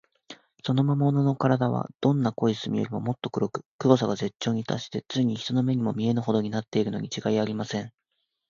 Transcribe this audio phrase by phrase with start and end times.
[0.65, 7.91] その魔物のからだは、どんな濃い墨よりも、もっと黒く、黒さが絶頂にたっして、ついに人の目にも見えぬほどになっているのにちがいありません。